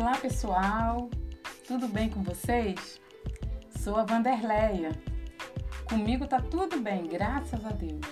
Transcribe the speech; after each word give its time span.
Olá 0.00 0.16
pessoal, 0.16 1.10
tudo 1.66 1.88
bem 1.88 2.08
com 2.08 2.22
vocês? 2.22 3.00
Sou 3.80 3.96
a 3.96 4.04
Vanderleia. 4.04 4.92
Comigo 5.88 6.24
tá 6.24 6.40
tudo 6.40 6.78
bem, 6.78 7.08
graças 7.08 7.66
a 7.66 7.70
Deus. 7.70 8.06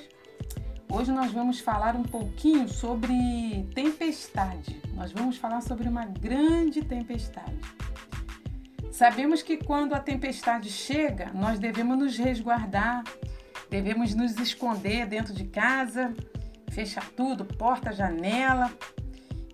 Hoje 0.90 1.12
nós 1.12 1.30
vamos 1.30 1.60
falar 1.60 1.94
um 1.94 2.02
pouquinho 2.02 2.68
sobre 2.68 3.14
tempestade. 3.72 4.82
Nós 4.94 5.12
vamos 5.12 5.36
falar 5.36 5.60
sobre 5.60 5.88
uma 5.88 6.04
grande 6.06 6.82
tempestade. 6.82 7.60
Sabemos 8.90 9.40
que 9.40 9.56
quando 9.56 9.94
a 9.94 10.00
tempestade 10.00 10.68
chega, 10.68 11.30
nós 11.32 11.60
devemos 11.60 11.96
nos 11.96 12.18
resguardar, 12.18 13.04
devemos 13.70 14.12
nos 14.12 14.36
esconder 14.38 15.06
dentro 15.06 15.32
de 15.32 15.44
casa, 15.44 16.12
fechar 16.68 17.08
tudo, 17.10 17.44
porta, 17.44 17.92
janela, 17.92 18.72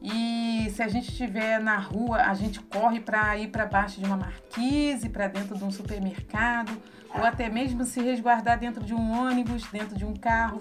e 0.03 0.69
se 0.71 0.83
a 0.83 0.89
gente 0.89 1.11
estiver 1.11 1.61
na 1.61 1.79
rua, 1.79 2.23
a 2.23 2.35
gente 2.35 2.61
corre 2.61 2.99
para 2.99 3.39
ir 3.39 3.49
para 3.49 3.67
baixo 3.67 4.01
de 4.01 4.07
uma 4.07 4.17
marquise, 4.17 5.09
para 5.09 5.29
dentro 5.29 5.57
de 5.57 5.63
um 5.63 5.71
supermercado, 5.71 6.77
ou 7.15 7.25
até 7.25 7.49
mesmo 7.49 7.85
se 7.85 8.01
resguardar 8.01 8.59
dentro 8.59 8.83
de 8.83 8.93
um 8.93 9.13
ônibus, 9.13 9.65
dentro 9.71 9.97
de 9.97 10.05
um 10.05 10.15
carro. 10.15 10.59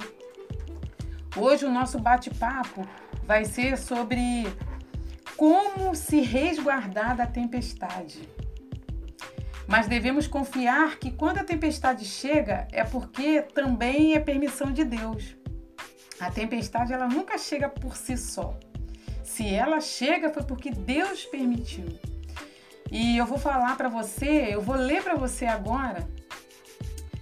Hoje 1.36 1.66
o 1.66 1.72
nosso 1.72 1.98
bate-papo 1.98 2.88
vai 3.24 3.44
ser 3.46 3.78
sobre 3.80 4.46
como 5.36 5.96
se 5.96 6.22
resguardar 6.22 7.16
da 7.16 7.26
tempestade. 7.26 8.30
Mas 9.68 9.88
devemos 9.88 10.28
confiar 10.28 11.00
que 11.00 11.10
quando 11.10 11.40
a 11.40 11.44
tempestade 11.44 12.06
chega 12.06 12.68
é 12.72 12.84
porque 12.84 13.42
também 13.42 14.14
é 14.14 14.20
permissão 14.20 14.72
de 14.72 14.84
Deus. 14.84 15.36
A 16.20 16.30
tempestade 16.30 16.94
ela 16.94 17.08
nunca 17.08 17.40
chega 17.40 17.68
por 17.68 17.96
si 17.98 18.16
só. 18.16 18.56
Se 19.24 19.48
ela 19.54 19.80
chega, 19.80 20.34
foi 20.34 20.44
porque 20.44 20.72
Deus 20.72 21.26
permitiu. 21.26 21.86
E 22.92 23.18
eu 23.18 23.26
vou 23.26 23.38
falar 23.38 23.78
para 23.78 23.88
você, 23.88 24.50
eu 24.52 24.62
vou 24.62 24.76
ler 24.76 25.02
para 25.02 25.16
você 25.16 25.46
agora 25.46 26.08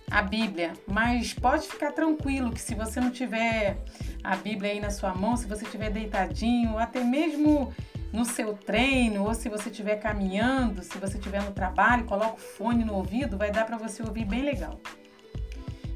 a 0.10 0.22
Bíblia, 0.22 0.74
mas 0.88 1.34
pode 1.34 1.68
ficar 1.68 1.92
tranquilo 1.92 2.52
que 2.52 2.60
se 2.60 2.74
você 2.74 3.00
não 3.00 3.12
tiver 3.12 3.78
a 4.24 4.36
Bíblia 4.36 4.72
aí 4.72 4.80
na 4.80 4.90
sua 4.90 5.14
mão, 5.14 5.38
se 5.38 5.46
você 5.46 5.66
estiver 5.66 5.92
deitadinho, 5.92 6.80
até 6.80 7.04
mesmo 7.04 7.72
no 8.12 8.26
seu 8.26 8.54
treino, 8.54 9.24
ou 9.24 9.36
se 9.36 9.50
você 9.50 9.70
estiver 9.70 9.98
caminhando, 9.98 10.82
se 10.82 10.98
você 10.98 11.18
estiver 11.18 11.44
no 11.44 11.52
trabalho, 11.52 12.06
coloca 12.06 12.34
o 12.34 12.40
fone 12.40 12.84
no 12.84 12.96
ouvido, 12.96 13.38
vai 13.38 13.52
dar 13.52 13.66
para 13.66 13.78
você 13.78 14.02
ouvir 14.02 14.26
bem 14.26 14.42
legal. 14.42 14.80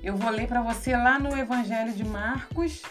Eu 0.04 0.16
vou 0.16 0.30
ler 0.30 0.48
para 0.48 0.62
você 0.62 0.96
lá 0.96 1.18
no 1.18 1.36
Evangelho 1.36 1.94
de 1.94 2.04
Marcos, 2.04 2.84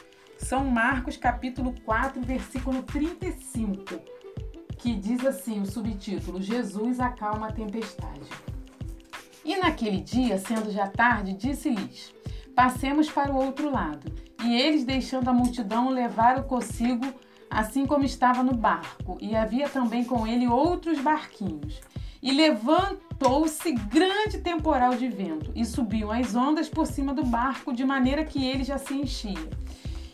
são 0.43 0.65
Marcos 0.65 1.17
capítulo 1.17 1.75
4, 1.85 2.21
versículo 2.23 2.83
35, 2.83 4.01
que 4.77 4.95
diz 4.95 5.25
assim 5.25 5.61
o 5.61 5.67
subtítulo: 5.67 6.43
Jesus 6.43 7.01
acalma 7.01 7.49
a 7.49 7.53
tempestade. 7.53 8.29
E 9.45 9.57
naquele 9.57 10.01
dia, 10.01 10.39
sendo 10.39 10.71
já 10.71 10.87
tarde, 10.87 11.33
disse-lhes: 11.33 12.13
Passemos 12.55 13.11
para 13.11 13.33
o 13.33 13.37
outro 13.37 13.71
lado. 13.71 14.13
E 14.45 14.55
eles, 14.61 14.85
deixando 14.85 15.29
a 15.29 15.33
multidão, 15.33 15.91
levaram 15.91 16.43
consigo, 16.43 17.07
assim 17.49 17.87
como 17.87 18.05
estava 18.05 18.43
no 18.43 18.55
barco, 18.55 19.17
e 19.21 19.37
havia 19.37 19.69
também 19.69 20.05
com 20.05 20.27
ele 20.27 20.49
outros 20.49 21.01
barquinhos. 21.01 21.81
E 22.21 22.33
levantou-se 22.33 23.73
grande 23.73 24.39
temporal 24.39 24.95
de 24.95 25.09
vento, 25.09 25.53
e 25.55 25.65
subiam 25.65 26.11
as 26.11 26.35
ondas 26.35 26.69
por 26.69 26.87
cima 26.87 27.15
do 27.15 27.25
barco, 27.25 27.73
de 27.73 27.85
maneira 27.85 28.25
que 28.25 28.45
ele 28.45 28.65
já 28.65 28.79
se 28.79 28.95
enchia. 28.95 29.49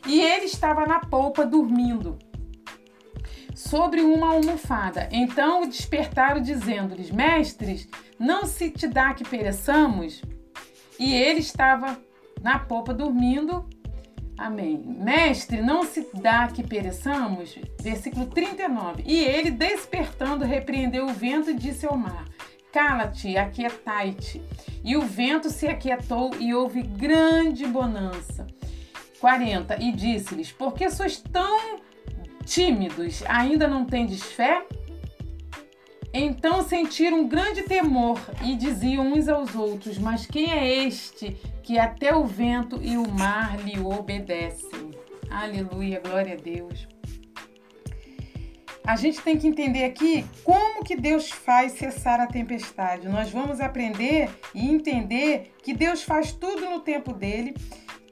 E 0.07 0.21
ele 0.21 0.45
estava 0.45 0.87
na 0.87 1.01
polpa 1.01 1.45
dormindo 1.45 2.19
sobre 3.55 4.01
uma 4.01 4.35
almofada. 4.35 5.09
Então 5.11 5.63
o 5.63 5.67
despertaram, 5.67 6.41
dizendo-lhes: 6.41 7.11
Mestres, 7.11 7.89
não 8.19 8.47
se 8.47 8.71
te 8.71 8.87
dá 8.87 9.13
que 9.13 9.25
pereçamos? 9.25 10.23
E 10.99 11.13
ele 11.13 11.41
estava 11.41 11.99
na 12.41 12.59
polpa 12.59 12.95
dormindo. 12.95 13.69
Amém. 14.37 14.81
Mestre, 14.87 15.61
não 15.61 15.83
se 15.83 16.09
dá 16.15 16.47
que 16.47 16.63
pereçamos? 16.63 17.59
Versículo 17.81 18.27
39. 18.27 19.03
E 19.05 19.25
ele, 19.25 19.51
despertando, 19.51 20.45
repreendeu 20.45 21.07
o 21.07 21.13
vento 21.13 21.51
e 21.51 21.55
disse 21.55 21.85
ao 21.85 21.97
mar: 21.97 22.25
Cala-te, 22.73 23.37
aquietai-te. 23.37 24.41
E 24.85 24.97
o 24.97 25.03
vento 25.03 25.51
se 25.51 25.67
aquietou 25.67 26.31
e 26.39 26.55
houve 26.55 26.83
grande 26.83 27.67
bonança. 27.67 28.47
40. 29.21 29.83
E 29.83 29.93
disse-lhes: 29.93 30.53
Por 30.53 30.75
que 30.75 30.91
sois 30.91 31.19
tão 31.19 31.81
tímidos? 32.45 33.23
Ainda 33.27 33.67
não 33.69 33.85
tendes 33.85 34.23
fé? 34.23 34.65
Então 36.13 36.63
sentiram 36.63 37.21
um 37.21 37.29
grande 37.29 37.63
temor 37.63 38.19
e 38.43 38.57
diziam 38.57 39.13
uns 39.13 39.29
aos 39.29 39.55
outros: 39.55 39.99
Mas 39.99 40.27
quem 40.27 40.51
é 40.53 40.85
este 40.85 41.37
que 41.63 41.79
até 41.79 42.15
o 42.15 42.25
vento 42.25 42.81
e 42.83 42.97
o 42.97 43.09
mar 43.09 43.59
lhe 43.61 43.79
obedecem? 43.79 44.91
Aleluia, 45.31 46.01
glória 46.01 46.35
a 46.35 46.37
Deus. 46.37 46.89
A 48.89 48.97
gente 48.97 49.21
tem 49.21 49.37
que 49.37 49.47
entender 49.47 49.85
aqui 49.85 50.25
como 50.43 50.83
que 50.83 50.97
Deus 50.97 51.31
faz 51.31 51.73
cessar 51.73 52.21
a 52.21 52.27
tempestade. 52.27 53.07
Nós 53.07 53.29
vamos 53.29 53.61
aprender 53.61 54.31
e 54.55 54.67
entender 54.67 55.53
que 55.63 55.75
Deus 55.75 56.03
faz 56.03 56.33
tudo 56.33 56.71
no 56.71 56.81
tempo 56.81 57.13
dele 57.13 57.55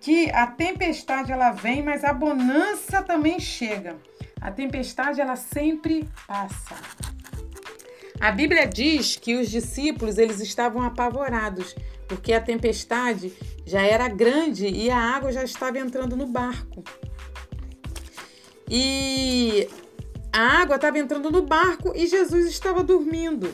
que 0.07 0.31
a 0.31 0.47
tempestade 0.47 1.33
ela 1.33 1.51
vem, 1.51 1.83
mas 1.83 2.05
a 2.05 2.13
bonança 2.13 3.03
também 3.03 3.41
chega. 3.41 3.97
A 4.41 4.53
tempestade 4.53 5.21
ela 5.21 5.35
sempre 5.35 6.09
passa. 6.29 6.77
A 8.21 8.31
Bíblia 8.31 8.69
diz 8.69 9.17
que 9.17 9.35
os 9.35 9.51
discípulos 9.51 10.17
eles 10.17 10.39
estavam 10.39 10.81
apavorados 10.81 11.75
porque 12.07 12.33
a 12.33 12.41
tempestade 12.41 13.33
já 13.67 13.83
era 13.83 14.07
grande 14.07 14.69
e 14.69 14.89
a 14.91 14.97
água 14.97 15.33
já 15.33 15.43
estava 15.43 15.81
entrando 15.81 16.15
no 16.15 16.29
barco. 16.29 16.85
E 18.71 19.69
a 20.33 20.61
água 20.61 20.77
estava 20.77 21.01
entrando 21.01 21.33
no 21.33 21.43
barco 21.43 21.93
e 21.97 22.07
Jesus 22.07 22.47
estava 22.47 22.85
dormindo. 22.85 23.53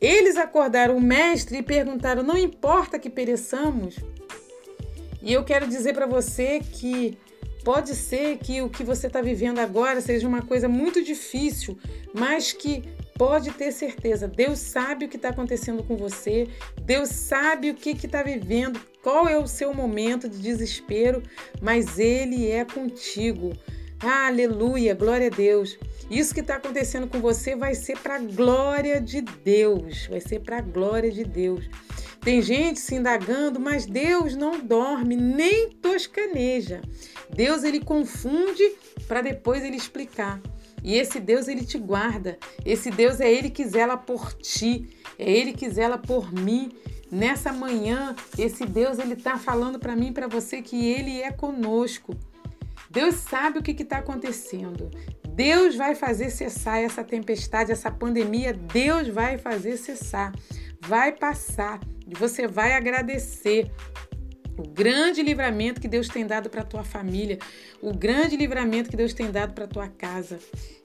Eles 0.00 0.36
acordaram 0.36 0.96
o 0.96 1.00
mestre 1.00 1.58
e 1.58 1.62
perguntaram: 1.64 2.22
Não 2.22 2.38
importa 2.38 3.00
que 3.00 3.10
pereçamos? 3.10 3.96
E 5.26 5.32
eu 5.32 5.42
quero 5.42 5.66
dizer 5.66 5.92
para 5.92 6.06
você 6.06 6.60
que 6.60 7.18
pode 7.64 7.96
ser 7.96 8.38
que 8.38 8.62
o 8.62 8.70
que 8.70 8.84
você 8.84 9.08
está 9.08 9.20
vivendo 9.20 9.58
agora 9.58 10.00
seja 10.00 10.28
uma 10.28 10.40
coisa 10.40 10.68
muito 10.68 11.02
difícil, 11.02 11.76
mas 12.14 12.52
que 12.52 12.84
pode 13.18 13.50
ter 13.50 13.72
certeza, 13.72 14.28
Deus 14.28 14.60
sabe 14.60 15.04
o 15.06 15.08
que 15.08 15.16
está 15.16 15.30
acontecendo 15.30 15.82
com 15.82 15.96
você, 15.96 16.46
Deus 16.80 17.08
sabe 17.08 17.70
o 17.70 17.74
que 17.74 17.90
está 17.90 18.22
vivendo, 18.22 18.78
qual 19.02 19.28
é 19.28 19.36
o 19.36 19.48
seu 19.48 19.74
momento 19.74 20.28
de 20.28 20.38
desespero, 20.38 21.20
mas 21.60 21.98
Ele 21.98 22.48
é 22.48 22.64
contigo. 22.64 23.52
Aleluia, 23.98 24.94
glória 24.94 25.26
a 25.26 25.30
Deus. 25.30 25.76
Isso 26.08 26.32
que 26.32 26.40
está 26.40 26.54
acontecendo 26.54 27.08
com 27.08 27.18
você 27.18 27.56
vai 27.56 27.74
ser 27.74 27.98
para 27.98 28.14
a 28.14 28.20
glória 28.20 29.00
de 29.00 29.22
Deus, 29.22 30.06
vai 30.06 30.20
ser 30.20 30.38
para 30.38 30.58
a 30.58 30.60
glória 30.60 31.10
de 31.10 31.24
Deus. 31.24 31.68
Tem 32.26 32.42
gente 32.42 32.80
se 32.80 32.96
indagando, 32.96 33.60
mas 33.60 33.86
Deus 33.86 34.34
não 34.34 34.58
dorme 34.58 35.14
nem 35.14 35.70
toscaneja. 35.70 36.82
Deus 37.32 37.62
ele 37.62 37.78
confunde 37.78 38.64
para 39.06 39.22
depois 39.22 39.62
ele 39.62 39.76
explicar. 39.76 40.40
E 40.82 40.96
esse 40.96 41.20
Deus 41.20 41.46
ele 41.46 41.64
te 41.64 41.78
guarda. 41.78 42.36
Esse 42.64 42.90
Deus 42.90 43.20
é 43.20 43.32
ele 43.32 43.48
que 43.48 43.64
zela 43.64 43.96
por 43.96 44.32
ti, 44.32 44.88
é 45.16 45.30
ele 45.30 45.52
que 45.52 45.70
zela 45.70 45.98
por 45.98 46.32
mim. 46.32 46.72
Nessa 47.12 47.52
manhã, 47.52 48.16
esse 48.36 48.66
Deus 48.66 48.98
ele 48.98 49.12
está 49.12 49.38
falando 49.38 49.78
para 49.78 49.94
mim, 49.94 50.12
para 50.12 50.26
você 50.26 50.60
que 50.60 50.84
ele 50.84 51.20
é 51.22 51.30
conosco. 51.30 52.12
Deus 52.90 53.14
sabe 53.14 53.60
o 53.60 53.62
que 53.62 53.80
está 53.80 53.98
acontecendo. 53.98 54.90
Deus 55.28 55.76
vai 55.76 55.94
fazer 55.94 56.30
cessar 56.30 56.80
essa 56.80 57.04
tempestade, 57.04 57.70
essa 57.70 57.88
pandemia. 57.88 58.52
Deus 58.52 59.06
vai 59.06 59.38
fazer 59.38 59.76
cessar. 59.76 60.34
Vai 60.80 61.12
passar 61.12 61.78
e 62.06 62.14
você 62.14 62.46
vai 62.46 62.72
agradecer 62.72 63.70
o 64.56 64.62
grande 64.62 65.22
livramento 65.22 65.80
que 65.80 65.88
Deus 65.88 66.08
tem 66.08 66.26
dado 66.26 66.48
para 66.48 66.64
tua 66.64 66.82
família, 66.82 67.38
o 67.82 67.92
grande 67.92 68.36
livramento 68.36 68.88
que 68.88 68.96
Deus 68.96 69.12
tem 69.12 69.30
dado 69.30 69.52
para 69.52 69.66
tua 69.66 69.88
casa. 69.88 70.38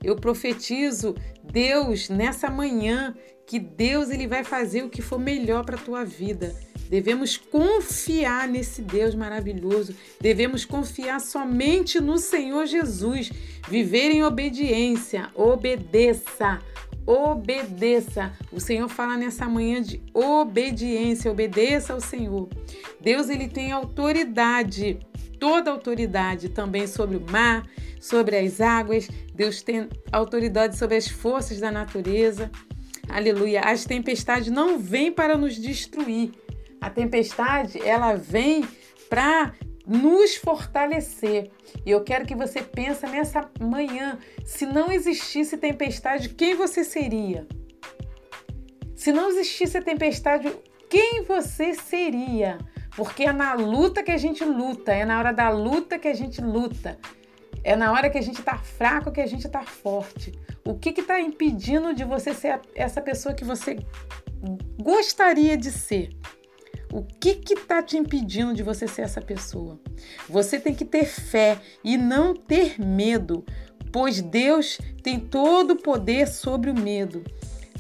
Eu 0.04 0.16
profetizo, 0.16 1.16
Deus, 1.44 2.10
nessa 2.10 2.50
manhã, 2.50 3.16
que 3.48 3.60
Deus 3.60 4.10
ele 4.10 4.28
vai 4.28 4.44
fazer 4.44 4.84
o 4.84 4.90
que 4.90 5.02
for 5.02 5.20
melhor 5.20 5.66
para 5.66 5.78
tua 5.78 6.04
vida. 6.04 6.54
Devemos 6.90 7.38
confiar 7.38 8.50
nesse 8.50 8.82
Deus 8.82 9.16
maravilhoso. 9.16 9.96
Devemos 10.20 10.66
confiar 10.66 11.22
somente 11.22 12.02
no 12.02 12.18
Senhor 12.18 12.66
Jesus. 12.66 13.32
Viver 13.70 14.12
em 14.12 14.24
obediência. 14.24 15.30
Obedeça 15.34 16.60
obedeça. 17.06 18.32
O 18.52 18.60
Senhor 18.60 18.88
fala 18.88 19.18
nessa 19.18 19.48
manhã 19.48 19.82
de 19.82 20.02
obediência, 20.14 21.32
obedeça 21.32 21.94
ao 21.94 22.02
Senhor. 22.02 22.50
Deus 23.00 23.30
ele 23.30 23.48
tem 23.48 23.72
autoridade, 23.72 25.00
toda 25.40 25.72
autoridade 25.72 26.50
também 26.50 26.88
sobre 26.88 27.18
o 27.18 27.32
mar, 27.32 27.68
sobre 28.00 28.38
as 28.38 28.60
águas, 28.60 29.08
Deus 29.34 29.62
tem 29.62 29.88
autoridade 30.12 30.78
sobre 30.78 30.98
as 30.98 31.08
forças 31.08 31.60
da 31.60 31.72
natureza. 31.72 32.52
Aleluia. 33.08 33.62
As 33.62 33.86
tempestades 33.86 34.52
não 34.52 34.80
vêm 34.80 35.12
para 35.12 35.38
nos 35.38 35.56
destruir. 35.56 36.32
A 36.80 36.90
tempestade, 36.90 37.80
ela 37.84 38.16
vem 38.16 38.68
para 39.10 39.54
nos 39.92 40.38
fortalecer. 40.38 41.52
E 41.86 41.92
eu 41.92 42.02
quero 42.04 42.26
que 42.26 42.34
você 42.34 42.62
pense 42.62 43.06
nessa 43.06 43.50
manhã, 43.60 44.18
se 44.46 44.66
não 44.66 44.90
existisse 44.90 45.58
tempestade, 45.58 46.30
quem 46.30 46.56
você 46.56 46.84
seria? 46.84 47.46
Se 48.96 49.12
não 49.12 49.30
existisse 49.30 49.82
tempestade, 49.82 50.50
quem 50.90 51.24
você 51.24 51.74
seria? 51.74 52.58
Porque 52.96 53.24
é 53.24 53.34
na 53.34 53.54
luta 53.54 54.02
que 54.02 54.12
a 54.12 54.18
gente 54.18 54.46
luta, 54.46 54.94
é 54.94 55.04
na 55.04 55.20
hora 55.20 55.34
da 55.34 55.50
luta 55.50 56.00
que 56.00 56.08
a 56.08 56.14
gente 56.14 56.42
luta. 56.42 56.98
É 57.64 57.76
na 57.76 57.92
hora 57.92 58.10
que 58.10 58.18
a 58.18 58.22
gente 58.22 58.40
está 58.40 58.58
fraco 58.58 59.12
que 59.12 59.22
a 59.22 59.28
gente 59.28 59.46
está 59.46 59.62
forte. 59.64 60.32
O 60.66 60.78
que 60.78 60.90
está 60.90 61.20
impedindo 61.20 61.94
de 61.94 62.04
você 62.04 62.34
ser 62.34 62.60
essa 62.74 63.02
pessoa 63.02 63.36
que 63.36 63.44
você 63.44 63.78
gostaria 64.82 65.58
de 65.58 65.72
ser? 65.72 66.21
O 66.92 67.04
que 67.04 67.40
está 67.54 67.82
te 67.82 67.98
impedindo 67.98 68.54
de 68.54 68.64
você 68.64 68.86
ser 68.86 69.04
essa 69.04 69.22
pessoa? 69.22 69.80
Você 70.28 70.60
tem 70.60 70.76
que 70.76 70.84
ter 70.84 71.06
fé 71.06 71.58
e 71.84 71.98
não 71.98 72.36
ter 72.36 72.80
medo, 72.82 73.46
pois 73.94 74.22
Deus 74.22 74.78
tem 75.02 75.18
todo 75.18 75.72
o 75.72 75.82
poder 75.82 76.28
sobre 76.28 76.70
o 76.70 76.78
medo. 76.78 77.24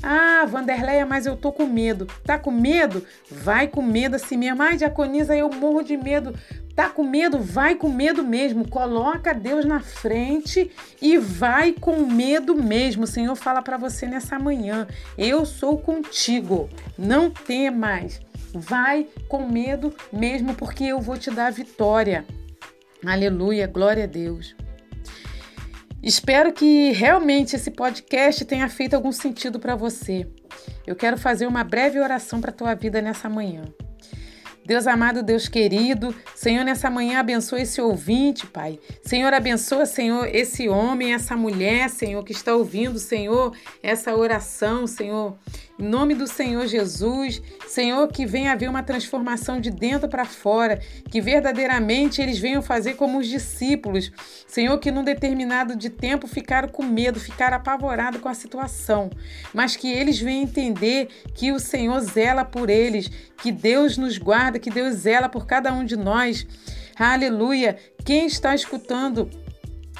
Ah, 0.01 0.45
Vanderleia, 0.45 1.05
mas 1.05 1.25
eu 1.25 1.35
tô 1.35 1.51
com 1.51 1.67
medo. 1.67 2.07
Tá 2.25 2.39
com 2.39 2.49
medo? 2.49 3.05
Vai 3.29 3.67
com 3.67 3.81
medo 3.81 4.15
assim 4.15 4.37
mesmo. 4.37 4.63
Ai, 4.63 4.77
Diaconisa, 4.77 5.35
eu 5.35 5.49
morro 5.49 5.83
de 5.83 5.95
medo. 5.95 6.33
Tá 6.73 6.89
com 6.89 7.03
medo? 7.03 7.37
Vai 7.37 7.75
com 7.75 7.89
medo 7.89 8.23
mesmo. 8.23 8.67
Coloca 8.67 9.33
Deus 9.33 9.65
na 9.65 9.79
frente 9.79 10.71
e 11.01 11.17
vai 11.17 11.73
com 11.73 11.97
medo 12.05 12.55
mesmo. 12.55 13.03
O 13.03 13.07
Senhor 13.07 13.35
fala 13.35 13.61
para 13.61 13.77
você 13.77 14.07
nessa 14.07 14.39
manhã: 14.39 14.87
Eu 15.17 15.45
sou 15.45 15.77
contigo. 15.77 16.67
Não 16.97 17.29
temas. 17.29 18.19
Vai 18.53 19.07
com 19.27 19.47
medo 19.47 19.93
mesmo, 20.11 20.53
porque 20.55 20.83
eu 20.83 20.99
vou 20.99 21.17
te 21.17 21.31
dar 21.31 21.51
vitória. 21.51 22.25
Aleluia, 23.05 23.67
glória 23.67 24.03
a 24.03 24.07
Deus. 24.07 24.55
Espero 26.03 26.51
que 26.51 26.91
realmente 26.91 27.55
esse 27.55 27.69
podcast 27.69 28.43
tenha 28.45 28.67
feito 28.67 28.95
algum 28.95 29.11
sentido 29.11 29.59
para 29.59 29.75
você. 29.75 30.27
Eu 30.85 30.95
quero 30.95 31.17
fazer 31.17 31.45
uma 31.45 31.63
breve 31.63 31.99
oração 31.99 32.41
para 32.41 32.49
a 32.49 32.53
tua 32.53 32.73
vida 32.73 33.01
nessa 33.01 33.29
manhã. 33.29 33.63
Deus 34.65 34.85
amado, 34.85 35.23
Deus 35.23 35.47
querido, 35.47 36.15
Senhor, 36.35 36.63
nessa 36.63 36.89
manhã 36.89 37.19
abençoa 37.19 37.61
esse 37.61 37.81
ouvinte, 37.81 38.45
Pai. 38.45 38.79
Senhor, 39.03 39.33
abençoa, 39.33 39.85
Senhor, 39.85 40.27
esse 40.33 40.69
homem, 40.69 41.13
essa 41.13 41.35
mulher, 41.35 41.89
Senhor, 41.89 42.23
que 42.23 42.31
está 42.31 42.55
ouvindo, 42.55 42.99
Senhor, 42.99 43.55
essa 43.81 44.15
oração, 44.15 44.85
Senhor. 44.85 45.35
Em 45.81 45.83
nome 45.83 46.13
do 46.13 46.27
Senhor 46.27 46.67
Jesus, 46.67 47.41
Senhor, 47.67 48.07
que 48.07 48.23
venha 48.23 48.51
haver 48.51 48.69
uma 48.69 48.83
transformação 48.83 49.59
de 49.59 49.71
dentro 49.71 50.07
para 50.07 50.25
fora, 50.25 50.79
que 51.09 51.19
verdadeiramente 51.19 52.21
eles 52.21 52.37
venham 52.37 52.61
fazer 52.61 52.93
como 52.93 53.17
os 53.17 53.25
discípulos, 53.25 54.11
Senhor, 54.45 54.77
que 54.77 54.91
num 54.91 55.03
determinado 55.03 55.75
de 55.75 55.89
tempo 55.89 56.27
ficaram 56.27 56.69
com 56.69 56.83
medo, 56.83 57.19
ficaram 57.19 57.57
apavorados 57.57 58.21
com 58.21 58.29
a 58.29 58.35
situação, 58.35 59.09
mas 59.55 59.75
que 59.75 59.91
eles 59.91 60.19
venham 60.19 60.43
entender 60.43 61.07
que 61.33 61.51
o 61.51 61.59
Senhor 61.59 61.99
zela 62.01 62.45
por 62.45 62.69
eles, 62.69 63.09
que 63.41 63.51
Deus 63.51 63.97
nos 63.97 64.19
guarda, 64.19 64.59
que 64.59 64.69
Deus 64.69 64.93
zela 64.97 65.27
por 65.27 65.47
cada 65.47 65.73
um 65.73 65.83
de 65.83 65.95
nós. 65.95 66.45
Aleluia! 66.95 67.75
Quem 68.05 68.27
está 68.27 68.53
escutando 68.53 69.27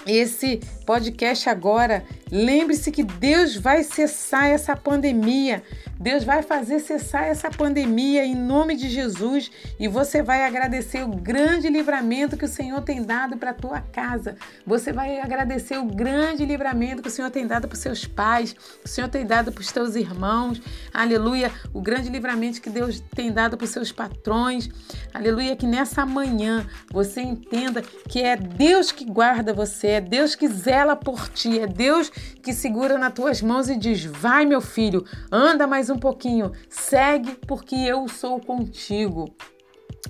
esse 0.06 0.60
podcast 0.92 1.50
agora, 1.50 2.04
lembre-se 2.30 2.92
que 2.92 3.02
Deus 3.02 3.56
vai 3.56 3.82
cessar 3.82 4.50
essa 4.50 4.76
pandemia. 4.76 5.64
Deus 5.98 6.24
vai 6.24 6.42
fazer 6.42 6.80
cessar 6.80 7.26
essa 7.26 7.50
pandemia 7.50 8.26
em 8.26 8.36
nome 8.36 8.76
de 8.76 8.90
Jesus 8.90 9.52
e 9.80 9.88
você 9.88 10.24
vai 10.24 10.44
agradecer 10.44 11.04
o 11.04 11.10
grande 11.10 11.70
livramento 11.70 12.36
que 12.36 12.44
o 12.44 12.48
Senhor 12.48 12.82
tem 12.82 13.04
dado 13.04 13.38
para 13.38 13.52
a 13.52 13.54
tua 13.54 13.80
casa. 13.80 14.36
Você 14.66 14.92
vai 14.92 15.20
agradecer 15.20 15.78
o 15.78 15.86
grande 15.86 16.44
livramento 16.44 17.04
que 17.04 17.08
o 17.08 17.12
Senhor 17.12 17.30
tem 17.30 17.46
dado 17.46 17.68
para 17.68 17.76
os 17.76 17.82
seus 17.82 18.04
pais, 18.04 18.52
que 18.52 18.86
o 18.86 18.90
Senhor 18.90 19.08
tem 19.10 19.26
dado 19.26 19.52
para 19.52 19.62
os 19.62 19.72
teus 19.72 19.96
irmãos. 19.96 20.60
Aleluia, 20.92 21.52
o 21.72 21.80
grande 21.80 22.10
livramento 22.10 22.60
que 22.60 22.70
Deus 22.70 23.00
tem 23.16 23.32
dado 23.32 23.56
para 23.56 23.66
os 23.66 23.72
seus 23.72 23.92
patrões. 23.92 24.70
Aleluia, 25.14 25.56
que 25.56 25.68
nessa 25.68 26.04
manhã 26.04 26.68
você 26.92 27.22
entenda 27.22 27.84
que 28.10 28.24
é 28.24 28.36
Deus 28.36 28.92
que 28.92 29.06
guarda 29.06 29.54
você, 29.54 29.88
é 29.88 30.02
Deus 30.02 30.34
que 30.34 30.48
zela 30.82 30.96
por 30.96 31.30
ti, 31.30 31.60
é 31.60 31.68
Deus 31.68 32.10
que 32.42 32.54
segura 32.54 32.98
nas 32.98 33.14
tuas 33.14 33.42
mãos 33.42 33.70
e 33.70 33.78
diz: 33.78 34.04
"Vai, 34.04 34.46
meu 34.46 34.62
filho, 34.62 35.06
anda 35.32 35.68
mais 35.68 35.90
um 35.90 35.98
pouquinho. 35.98 36.52
Segue, 36.70 37.38
porque 37.48 37.76
eu 37.76 38.08
sou 38.08 38.40
contigo. 38.40 39.34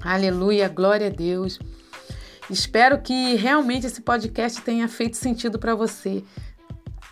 Aleluia, 0.02 0.70
glória 0.70 1.08
a 1.08 1.10
Deus. 1.10 1.60
Espero 2.50 3.02
que 3.02 3.36
realmente 3.36 3.86
esse 3.86 4.02
podcast 4.02 4.62
tenha 4.62 4.88
feito 4.88 5.18
sentido 5.18 5.60
para 5.60 5.76
você, 5.76 6.24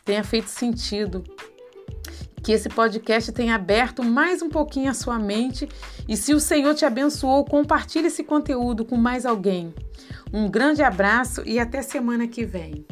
tenha 0.05 0.23
feito 0.23 0.47
sentido. 0.47 1.23
Que 2.41 2.53
esse 2.53 2.69
podcast 2.69 3.33
tenha 3.33 3.55
aberto 3.55 4.01
mais 4.01 4.41
um 4.41 4.49
pouquinho 4.49 4.89
a 4.89 4.93
sua 4.93 5.19
mente. 5.19 5.67
E 6.07 6.15
se 6.15 6.33
o 6.33 6.39
Senhor 6.39 6.73
te 6.73 6.85
abençoou, 6.85 7.43
compartilhe 7.43 8.07
esse 8.07 8.23
conteúdo 8.23 8.85
com 8.85 8.95
mais 8.95 9.25
alguém. 9.25 9.73
Um 10.31 10.49
grande 10.49 10.81
abraço 10.81 11.43
e 11.45 11.59
até 11.59 11.81
semana 11.81 12.25
que 12.27 12.45
vem. 12.45 12.85